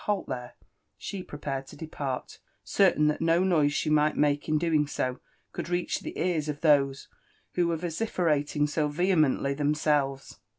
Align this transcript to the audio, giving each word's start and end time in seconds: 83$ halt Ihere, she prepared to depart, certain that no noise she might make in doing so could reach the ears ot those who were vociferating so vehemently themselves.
83$ 0.01 0.03
halt 0.05 0.25
Ihere, 0.29 0.51
she 0.97 1.21
prepared 1.21 1.67
to 1.67 1.75
depart, 1.75 2.39
certain 2.63 3.05
that 3.05 3.21
no 3.21 3.43
noise 3.43 3.71
she 3.71 3.91
might 3.91 4.17
make 4.17 4.49
in 4.49 4.57
doing 4.57 4.87
so 4.87 5.19
could 5.51 5.69
reach 5.69 5.99
the 5.99 6.17
ears 6.17 6.49
ot 6.49 6.61
those 6.61 7.07
who 7.53 7.67
were 7.67 7.77
vociferating 7.77 8.65
so 8.65 8.87
vehemently 8.87 9.53
themselves. 9.53 10.39